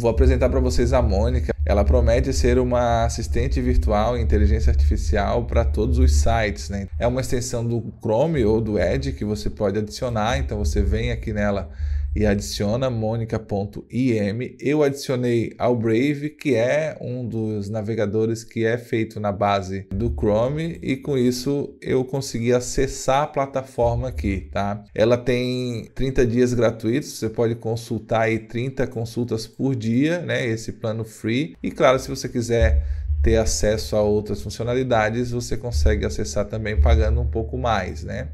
Vou 0.00 0.10
apresentar 0.10 0.48
para 0.48 0.60
vocês 0.60 0.94
a 0.94 1.02
Mônica. 1.02 1.52
Ela 1.62 1.84
promete 1.84 2.32
ser 2.32 2.58
uma 2.58 3.04
assistente 3.04 3.60
virtual 3.60 4.16
em 4.16 4.22
inteligência 4.22 4.70
artificial 4.70 5.44
para 5.44 5.62
todos 5.62 5.98
os 5.98 6.12
sites. 6.12 6.70
Né? 6.70 6.86
É 6.98 7.06
uma 7.06 7.20
extensão 7.20 7.62
do 7.62 7.92
Chrome 8.00 8.42
ou 8.42 8.62
do 8.62 8.78
Edge 8.78 9.12
que 9.12 9.26
você 9.26 9.50
pode 9.50 9.78
adicionar. 9.78 10.38
Então 10.38 10.56
você 10.56 10.80
vem 10.80 11.10
aqui 11.10 11.34
nela 11.34 11.68
e 12.14 12.26
adiciona 12.26 12.90
monica.im. 12.90 14.56
Eu 14.58 14.82
adicionei 14.82 15.54
ao 15.58 15.76
Brave, 15.76 16.30
que 16.30 16.54
é 16.54 16.96
um 17.00 17.26
dos 17.26 17.68
navegadores 17.68 18.44
que 18.44 18.64
é 18.64 18.76
feito 18.76 19.20
na 19.20 19.32
base 19.32 19.86
do 19.90 20.10
Chrome 20.10 20.78
e 20.82 20.96
com 20.96 21.16
isso 21.16 21.76
eu 21.80 22.04
consegui 22.04 22.52
acessar 22.52 23.22
a 23.22 23.26
plataforma 23.26 24.08
aqui, 24.08 24.48
tá? 24.52 24.84
Ela 24.94 25.16
tem 25.16 25.90
30 25.94 26.26
dias 26.26 26.54
gratuitos, 26.54 27.12
você 27.12 27.28
pode 27.28 27.54
consultar 27.54 28.22
aí 28.22 28.38
30 28.38 28.86
consultas 28.86 29.46
por 29.46 29.74
dia, 29.74 30.20
né? 30.20 30.46
Esse 30.46 30.72
plano 30.72 31.04
free. 31.04 31.56
E 31.62 31.70
claro, 31.70 31.98
se 31.98 32.08
você 32.08 32.28
quiser 32.28 32.84
ter 33.22 33.36
acesso 33.36 33.96
a 33.96 34.02
outras 34.02 34.42
funcionalidades, 34.42 35.30
você 35.30 35.56
consegue 35.56 36.06
acessar 36.06 36.46
também 36.46 36.80
pagando 36.80 37.20
um 37.20 37.26
pouco 37.26 37.58
mais, 37.58 38.02
né? 38.02 38.28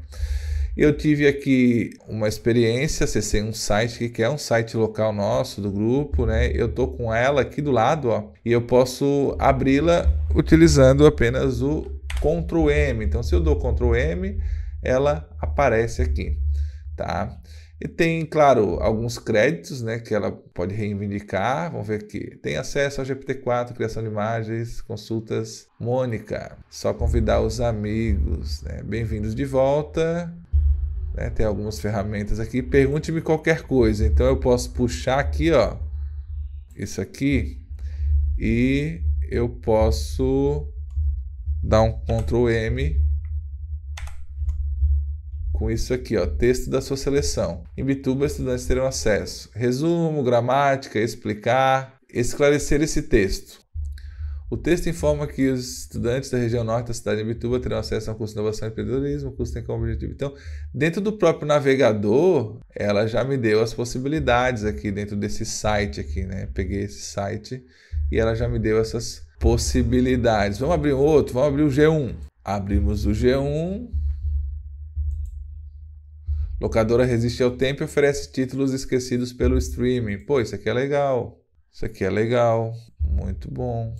Eu 0.77 0.95
tive 0.95 1.27
aqui 1.27 1.89
uma 2.07 2.27
experiência, 2.27 3.05
acessei 3.05 3.41
um 3.41 3.51
site 3.51 4.09
que 4.09 4.21
é 4.21 4.29
um 4.29 4.37
site 4.37 4.77
local 4.77 5.11
nosso 5.11 5.59
do 5.59 5.71
grupo, 5.71 6.27
né? 6.27 6.51
Eu 6.53 6.71
tô 6.71 6.87
com 6.87 7.11
ela 7.11 7.41
aqui 7.41 7.63
do 7.63 7.71
lado, 7.71 8.09
ó, 8.09 8.31
e 8.45 8.51
eu 8.51 8.61
posso 8.61 9.35
abri-la 9.39 10.05
utilizando 10.35 11.07
apenas 11.07 11.63
o 11.63 11.81
Ctrl 12.21 12.69
M. 12.69 13.03
Então, 13.03 13.23
se 13.23 13.33
eu 13.33 13.39
dou 13.39 13.55
Ctrl 13.55 13.95
M, 13.95 14.39
ela 14.83 15.27
aparece 15.41 16.03
aqui, 16.03 16.37
tá? 16.95 17.35
E 17.81 17.87
tem, 17.87 18.23
claro, 18.23 18.77
alguns 18.79 19.17
créditos 19.17 19.81
né, 19.81 19.97
que 19.97 20.13
ela 20.13 20.31
pode 20.31 20.75
reivindicar. 20.75 21.71
Vamos 21.71 21.87
ver 21.87 22.01
aqui. 22.01 22.37
Tem 22.37 22.57
acesso 22.57 23.01
ao 23.01 23.05
GPT-4, 23.05 23.73
criação 23.73 24.01
de 24.01 24.09
imagens, 24.09 24.81
consultas. 24.81 25.67
Mônica, 25.79 26.57
só 26.71 26.91
convidar 26.91 27.41
os 27.41 27.61
amigos. 27.61 28.63
Né? 28.63 28.81
Bem-vindos 28.83 29.35
de 29.35 29.45
volta. 29.45 30.33
Né? 31.17 31.31
Tem 31.31 31.45
algumas 31.45 31.79
ferramentas 31.79 32.39
aqui. 32.39 32.61
Pergunte-me 32.61 33.21
qualquer 33.21 33.63
coisa. 33.63 34.05
Então 34.05 34.27
eu 34.27 34.37
posso 34.37 34.71
puxar 34.71 35.19
aqui, 35.19 35.51
ó, 35.51 35.75
isso 36.75 37.01
aqui, 37.01 37.59
e 38.37 39.01
eu 39.31 39.49
posso 39.49 40.71
dar 41.63 41.81
um 41.81 41.99
Ctrl 42.05 42.49
M 42.49 43.01
com 45.51 45.71
isso 45.71 45.91
aqui, 45.91 46.15
ó, 46.15 46.27
texto 46.27 46.69
da 46.69 46.79
sua 46.79 46.95
seleção. 46.95 47.63
Em 47.75 47.83
Bituba, 47.83 48.27
estudantes 48.27 48.67
terão 48.67 48.85
acesso. 48.85 49.49
Resumo, 49.55 50.21
gramática, 50.21 50.99
explicar, 50.99 51.99
esclarecer 52.13 52.79
esse 52.83 53.01
texto. 53.01 53.59
O 54.49 54.55
texto 54.55 54.87
informa 54.87 55.27
que 55.27 55.49
os 55.49 55.79
estudantes 55.81 56.29
da 56.29 56.37
região 56.37 56.63
norte 56.63 56.87
da 56.87 56.93
cidade 56.93 57.21
de 57.21 57.27
Bituba 57.27 57.59
terão 57.59 57.77
acesso 57.77 58.09
ao 58.09 58.15
curso 58.15 58.33
de 58.33 58.39
inovação 58.39 58.67
e 58.67 58.71
empreendedorismo. 58.71 59.29
O 59.29 59.33
curso 59.33 59.53
tem 59.53 59.61
como 59.61 59.83
objetivo. 59.83 60.13
Então, 60.13 60.33
dentro 60.73 61.01
do 61.01 61.11
próprio 61.11 61.45
navegador, 61.45 62.57
ela 62.73 63.05
já 63.07 63.25
me 63.25 63.35
deu 63.35 63.61
as 63.61 63.73
possibilidades 63.73 64.63
aqui 64.63 64.89
dentro 64.89 65.17
desse 65.17 65.45
site 65.45 65.99
aqui, 65.99 66.23
né? 66.23 66.47
Peguei 66.53 66.83
esse 66.83 67.01
site 67.01 67.61
e 68.09 68.17
ela 68.17 68.35
já 68.35 68.47
me 68.47 68.57
deu 68.57 68.79
essas 68.79 69.27
possibilidades. 69.37 70.59
Vamos 70.59 70.75
abrir 70.75 70.93
um 70.93 70.99
outro, 70.99 71.33
vamos 71.33 71.49
abrir 71.49 71.63
o 71.63 71.69
G1. 71.69 72.15
Abrimos 72.41 73.05
o 73.05 73.11
G1. 73.11 73.89
Locadora 76.61 77.03
resiste 77.03 77.43
ao 77.43 77.51
tempo 77.51 77.83
e 77.83 77.85
oferece 77.85 78.31
títulos 78.31 78.73
esquecidos 78.73 79.33
pelo 79.33 79.57
streaming. 79.57 80.19
Pô, 80.19 80.39
isso 80.39 80.55
aqui 80.55 80.69
é 80.69 80.73
legal. 80.73 81.37
Isso 81.69 81.85
aqui 81.85 82.05
é 82.05 82.09
legal. 82.09 82.73
Muito 82.99 83.51
bom. 83.51 83.93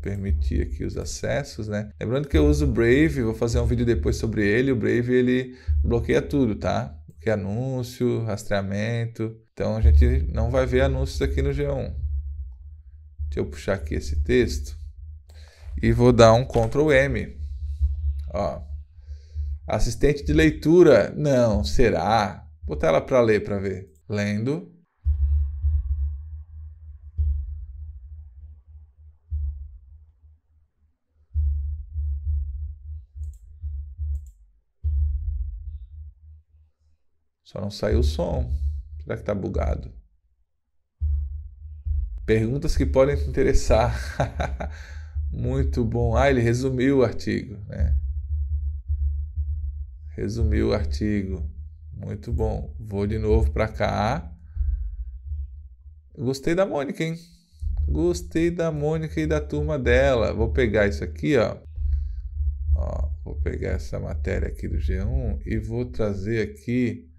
Permitir 0.00 0.62
aqui 0.62 0.84
os 0.84 0.96
acessos, 0.96 1.68
né? 1.68 1.90
Lembrando 2.00 2.28
que 2.28 2.38
eu 2.38 2.46
uso 2.46 2.64
o 2.64 2.72
Brave, 2.72 3.22
vou 3.22 3.34
fazer 3.34 3.60
um 3.60 3.66
vídeo 3.66 3.84
depois 3.84 4.16
sobre 4.16 4.46
ele. 4.46 4.72
O 4.72 4.76
Brave 4.76 5.12
ele 5.12 5.56
bloqueia 5.82 6.22
tudo, 6.22 6.54
tá? 6.54 6.96
Bloqueia 7.06 7.34
anúncio, 7.34 8.24
rastreamento. 8.24 9.36
Então 9.52 9.76
a 9.76 9.80
gente 9.80 10.26
não 10.32 10.50
vai 10.50 10.64
ver 10.64 10.82
anúncios 10.82 11.20
aqui 11.20 11.42
no 11.42 11.50
G1. 11.50 11.94
Deixa 13.24 13.40
eu 13.40 13.46
puxar 13.46 13.74
aqui 13.74 13.94
esse 13.94 14.16
texto 14.22 14.76
e 15.82 15.92
vou 15.92 16.12
dar 16.12 16.32
um 16.32 16.44
Ctrl 16.44 16.92
M. 16.92 17.36
Ó. 18.32 18.62
Assistente 19.66 20.24
de 20.24 20.32
leitura, 20.32 21.12
não, 21.16 21.62
será? 21.62 22.46
Vou 22.66 22.74
botar 22.74 22.88
ela 22.88 23.00
para 23.00 23.20
ler 23.20 23.44
para 23.44 23.58
ver. 23.58 23.92
Lendo. 24.08 24.72
Só 37.50 37.60
não 37.60 37.70
saiu 37.70 37.98
o 37.98 38.04
som. 38.04 38.48
Será 39.02 39.16
que 39.16 39.22
está 39.22 39.34
bugado? 39.34 39.92
Perguntas 42.24 42.76
que 42.76 42.86
podem 42.86 43.16
te 43.16 43.28
interessar. 43.28 43.98
Muito 45.32 45.84
bom. 45.84 46.16
Ah, 46.16 46.30
ele 46.30 46.40
resumiu 46.40 46.98
o 46.98 47.02
artigo, 47.02 47.56
né? 47.66 47.98
Resumiu 50.10 50.68
o 50.68 50.72
artigo. 50.72 51.50
Muito 51.92 52.32
bom. 52.32 52.72
Vou 52.78 53.04
de 53.04 53.18
novo 53.18 53.50
para 53.50 53.66
cá. 53.66 54.32
Gostei 56.16 56.54
da 56.54 56.64
Mônica, 56.64 57.02
hein? 57.02 57.18
Gostei 57.88 58.52
da 58.52 58.70
Mônica 58.70 59.20
e 59.20 59.26
da 59.26 59.40
turma 59.40 59.76
dela. 59.76 60.32
Vou 60.32 60.52
pegar 60.52 60.86
isso 60.86 61.02
aqui, 61.02 61.36
ó. 61.36 61.56
ó. 62.76 63.10
Vou 63.24 63.34
pegar 63.40 63.70
essa 63.70 63.98
matéria 63.98 64.46
aqui 64.46 64.68
do 64.68 64.76
G1 64.76 65.40
e 65.44 65.58
vou 65.58 65.84
trazer 65.86 66.48
aqui 66.48 67.09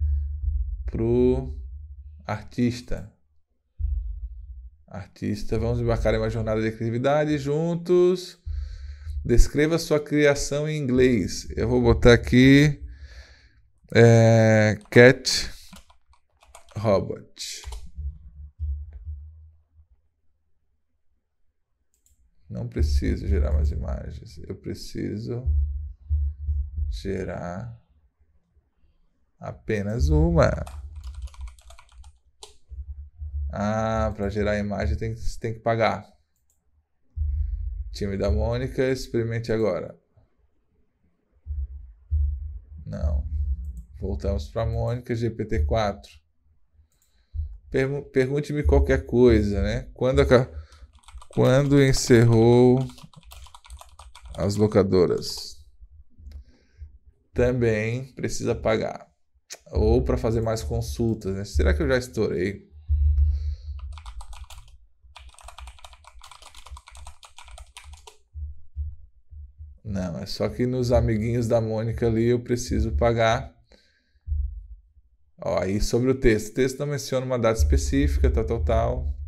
pro 0.92 1.58
artista. 2.26 3.10
Artista, 4.86 5.58
vamos 5.58 5.80
embarcar 5.80 6.12
em 6.12 6.18
uma 6.18 6.28
jornada 6.28 6.60
de 6.60 6.70
criatividade 6.70 7.38
juntos. 7.38 8.38
Descreva 9.24 9.78
sua 9.78 9.98
criação 9.98 10.68
em 10.68 10.76
inglês. 10.76 11.48
Eu 11.56 11.66
vou 11.66 11.80
botar 11.80 12.12
aqui 12.12 12.84
é, 13.94 14.78
Cat 14.90 15.50
Robot. 16.76 17.62
Não 22.50 22.68
preciso 22.68 23.26
gerar 23.26 23.52
mais 23.52 23.70
imagens. 23.70 24.38
Eu 24.46 24.54
preciso 24.56 25.42
gerar 26.90 27.80
apenas 29.40 30.10
uma. 30.10 30.81
Ah, 33.52 34.10
para 34.16 34.30
gerar 34.30 34.58
imagem 34.58 34.96
tem, 34.96 35.14
tem 35.38 35.52
que 35.52 35.60
pagar. 35.60 36.10
Time 37.92 38.16
da 38.16 38.30
Mônica, 38.30 38.82
experimente 38.90 39.52
agora. 39.52 39.94
Não. 42.86 43.28
Voltamos 44.00 44.48
para 44.48 44.62
a 44.62 44.66
Mônica, 44.66 45.14
GPT-4. 45.14 46.08
Pergunte-me 48.12 48.62
qualquer 48.62 49.04
coisa, 49.04 49.62
né? 49.62 49.88
Quando, 49.92 50.22
quando 51.28 51.82
encerrou 51.82 52.78
as 54.34 54.56
locadoras? 54.56 55.62
Também 57.34 58.12
precisa 58.14 58.54
pagar. 58.54 59.06
Ou 59.70 60.02
para 60.02 60.16
fazer 60.16 60.40
mais 60.40 60.62
consultas, 60.62 61.34
né? 61.34 61.44
Será 61.44 61.74
que 61.74 61.82
eu 61.82 61.88
já 61.88 61.98
estourei? 61.98 62.71
Não, 69.92 70.20
é 70.20 70.24
só 70.24 70.48
que 70.48 70.64
nos 70.64 70.90
amiguinhos 70.90 71.46
da 71.46 71.60
Mônica 71.60 72.06
ali 72.06 72.28
eu 72.28 72.40
preciso 72.40 72.92
pagar. 72.92 73.54
Ó, 75.38 75.58
aí 75.60 75.82
sobre 75.82 76.10
o 76.10 76.14
texto. 76.14 76.52
O 76.52 76.54
texto 76.54 76.78
não 76.78 76.86
menciona 76.86 77.26
uma 77.26 77.38
data 77.38 77.58
específica, 77.58 78.30
tal, 78.30 78.44
tal, 78.46 78.64
tal. 78.64 79.18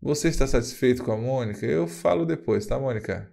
Você 0.00 0.28
está 0.28 0.46
satisfeito 0.46 1.04
com 1.04 1.12
a 1.12 1.18
Mônica? 1.18 1.66
Eu 1.66 1.86
falo 1.86 2.24
depois, 2.24 2.64
tá, 2.64 2.78
Mônica? 2.78 3.30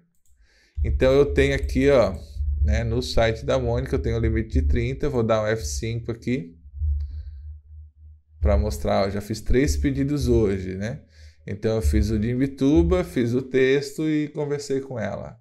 Então 0.83 1.13
eu 1.13 1.33
tenho 1.33 1.55
aqui, 1.55 1.89
ó, 1.89 2.13
né, 2.61 2.83
no 2.83 3.01
site 3.01 3.45
da 3.45 3.57
Mônica, 3.57 3.95
eu 3.95 4.01
tenho 4.01 4.17
o 4.17 4.19
limite 4.19 4.61
de 4.61 4.63
30, 4.63 5.07
vou 5.07 5.23
dar 5.23 5.41
um 5.41 5.47
F5 5.47 6.09
aqui 6.09 6.59
para 8.41 8.57
mostrar, 8.57 9.07
ó, 9.07 9.09
já 9.09 9.21
fiz 9.21 9.39
três 9.39 9.77
pedidos 9.77 10.27
hoje, 10.27 10.75
né? 10.75 10.99
Então 11.47 11.77
eu 11.77 11.81
fiz 11.81 12.11
o 12.11 12.19
de 12.19 12.29
Imbituba, 12.29 13.05
fiz 13.05 13.33
o 13.33 13.41
texto 13.41 14.09
e 14.09 14.27
conversei 14.27 14.81
com 14.81 14.99
ela. 14.99 15.39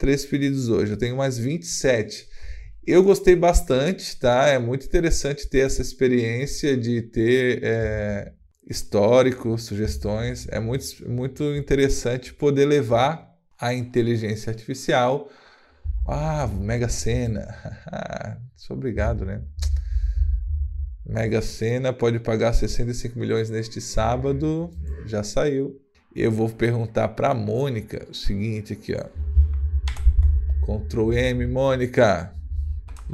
Três 0.00 0.24
pedidos 0.24 0.70
hoje, 0.70 0.92
eu 0.92 0.96
tenho 0.96 1.14
mais 1.14 1.36
27. 1.36 2.26
Eu 2.86 3.02
gostei 3.02 3.36
bastante, 3.36 4.18
tá? 4.18 4.46
É 4.46 4.58
muito 4.58 4.86
interessante 4.86 5.46
ter 5.46 5.58
essa 5.58 5.82
experiência 5.82 6.74
de 6.74 7.02
ter 7.02 7.60
é, 7.62 8.32
histórico, 8.66 9.58
sugestões. 9.58 10.48
É 10.48 10.58
muito, 10.58 10.86
muito 11.06 11.54
interessante 11.54 12.32
poder 12.32 12.64
levar 12.64 13.30
a 13.58 13.74
inteligência 13.74 14.48
artificial. 14.48 15.28
Ah, 16.08 16.46
Mega 16.46 16.88
Sena. 16.88 17.54
Sou 18.56 18.78
obrigado, 18.78 19.26
né? 19.26 19.42
Mega 21.04 21.42
Sena 21.42 21.92
pode 21.92 22.18
pagar 22.20 22.54
65 22.54 23.18
milhões 23.18 23.50
neste 23.50 23.82
sábado. 23.82 24.70
Já 25.04 25.22
saiu. 25.22 25.78
Eu 26.16 26.32
vou 26.32 26.48
perguntar 26.48 27.08
para 27.08 27.32
a 27.32 27.34
Mônica 27.34 28.06
o 28.10 28.14
seguinte 28.14 28.72
aqui, 28.72 28.94
ó. 28.94 29.19
Ctrl 30.62 31.12
M, 31.12 31.46
Mônica. 31.46 32.34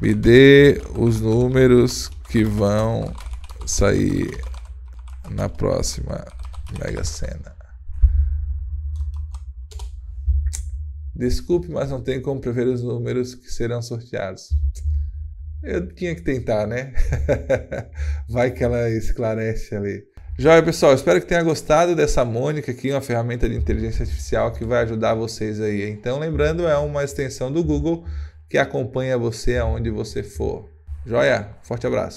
Me 0.00 0.14
dê 0.14 0.81
os 0.96 1.20
números 1.20 2.10
que 2.28 2.44
vão 2.44 3.12
sair 3.66 4.31
na 5.31 5.48
próxima 5.48 6.25
Mega 6.78 7.04
Sena. 7.04 7.56
Desculpe, 11.14 11.70
mas 11.70 11.90
não 11.90 12.02
tem 12.02 12.20
como 12.20 12.40
prever 12.40 12.66
os 12.66 12.82
números 12.82 13.34
que 13.34 13.50
serão 13.50 13.81
sorteados. 13.81 14.50
Eu 15.62 15.93
tinha 15.94 16.14
que 16.14 16.20
tentar, 16.20 16.66
né? 16.66 16.93
Vai 18.28 18.50
que 18.50 18.62
ela 18.62 18.90
esclarece 18.90 19.75
ali. 19.75 20.04
Joia, 20.38 20.62
pessoal, 20.62 20.92
espero 20.92 21.18
que 21.18 21.26
tenha 21.26 21.42
gostado 21.42 21.96
dessa 21.96 22.22
Mônica 22.22 22.70
aqui, 22.70 22.90
uma 22.90 23.00
ferramenta 23.00 23.48
de 23.48 23.56
inteligência 23.56 24.02
artificial 24.02 24.52
que 24.52 24.66
vai 24.66 24.82
ajudar 24.82 25.14
vocês 25.14 25.58
aí. 25.62 25.88
Então, 25.88 26.18
lembrando, 26.18 26.68
é 26.68 26.76
uma 26.76 27.02
extensão 27.02 27.50
do 27.50 27.64
Google 27.64 28.04
que 28.46 28.58
acompanha 28.58 29.16
você 29.16 29.56
aonde 29.56 29.88
você 29.88 30.22
for. 30.22 30.68
Joia, 31.06 31.48
forte 31.62 31.86
abraço. 31.86 32.14